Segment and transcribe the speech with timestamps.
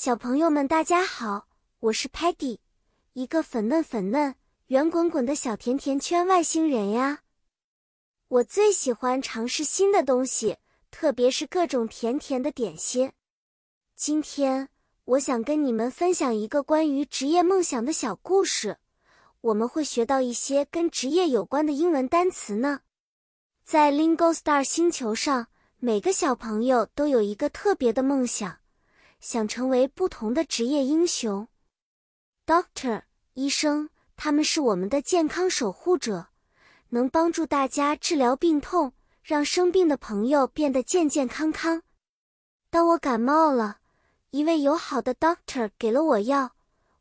[0.00, 1.48] 小朋友们，大家好，
[1.80, 2.58] 我是 Patty，
[3.14, 4.36] 一个粉嫩粉嫩、
[4.68, 7.22] 圆滚滚的小甜甜圈外星人呀。
[8.28, 10.58] 我最喜欢尝试新的东西，
[10.92, 13.10] 特别是各种甜甜的点心。
[13.96, 14.68] 今天，
[15.04, 18.76] 我想跟你们分享一个关于职业梦想的小故事。
[19.40, 22.82] 我们会学到一些跟职业有关的英文单词呢。
[23.64, 28.58] 在 Lingo Star 星球上，每个小朋友都有一个特别的梦想，
[29.20, 31.48] 想成为不同的职业英雄。
[32.46, 33.02] Doctor
[33.34, 36.28] 医生，他们是我们的健康守护者，
[36.90, 38.92] 能帮助大家治疗病痛，
[39.22, 41.82] 让生病的朋友变得健健康康。
[42.70, 43.80] 当我感冒了，
[44.30, 46.54] 一位友好的 Doctor 给了我药，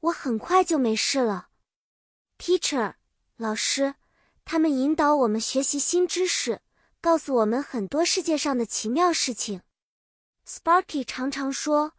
[0.00, 1.48] 我很快就没事了。
[2.38, 2.94] Teacher，
[3.36, 3.94] 老师，
[4.44, 6.60] 他们引导我们学习新知识，
[7.00, 9.62] 告诉我们很多世界上的奇妙事情。
[10.46, 11.94] Sparky 常常说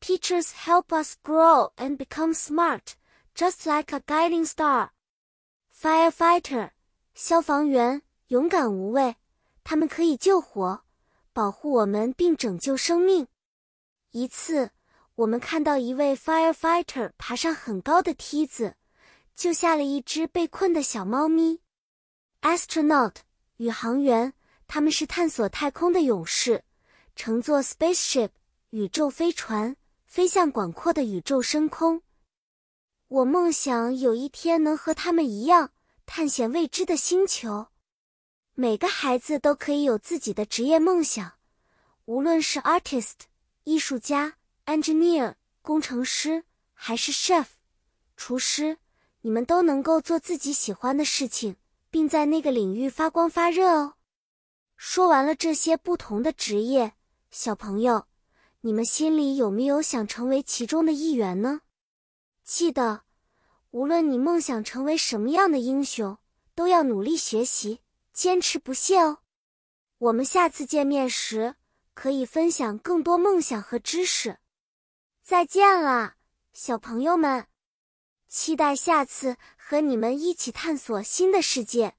[0.00, 2.94] ，Teachers help us grow and become smart,
[3.34, 4.90] just like a guiding star.
[5.74, 6.70] Firefighter，
[7.14, 9.16] 消防员，勇敢无畏，
[9.64, 10.82] 他们可以救火，
[11.32, 13.26] 保护我们并拯救生命。
[14.12, 14.70] 一次，
[15.16, 18.76] 我们看到一位 firefighter 爬上很高的梯子。
[19.34, 21.60] 救下了一只被困的小猫咪。
[22.40, 23.16] Astronaut
[23.58, 24.32] 宇航员，
[24.66, 26.64] 他们是探索太空的勇士，
[27.14, 28.30] 乘坐 spaceship
[28.70, 29.76] 宇宙飞船
[30.06, 32.02] 飞向广阔的宇宙深空。
[33.08, 35.72] 我梦想有一天能和他们一样
[36.06, 37.66] 探险未知的星球。
[38.54, 41.32] 每个孩子都可以有自己的职业梦想，
[42.06, 43.26] 无论是 artist
[43.64, 47.46] 艺术家、engineer 工程师，还是 chef
[48.16, 48.78] 厨师。
[49.22, 51.56] 你们都能够做自己喜欢的事情，
[51.90, 53.94] 并在那个领域发光发热哦。
[54.76, 56.92] 说完了这些不同的职业，
[57.32, 58.06] 小朋友，
[58.66, 61.60] 你们心里有没有想成为其中的一员呢？
[62.42, 63.04] 记得，
[63.70, 66.18] 无论你梦想成为什么样的英雄，
[66.52, 67.80] 都要努力学习，
[68.12, 69.18] 坚持不懈哦。
[69.98, 71.54] 我们下次见面时，
[71.94, 74.38] 可以分享更多梦想和知识。
[75.22, 76.16] 再见了，
[76.52, 77.46] 小朋友们。
[78.26, 81.94] 期待下次和你们一起探索新的世界。